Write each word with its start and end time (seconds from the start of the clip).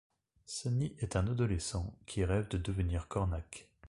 Sunny 0.47 0.95
est 0.97 1.15
un 1.15 1.27
adolescent, 1.27 1.93
qui 2.07 2.25
rêve 2.25 2.47
de 2.47 2.57
devenir 2.57 3.07
cornac. 3.07 3.67